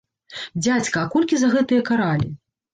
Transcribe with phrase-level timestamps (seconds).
[0.63, 2.35] Дзядзька, а колькі за гэтыя каралі?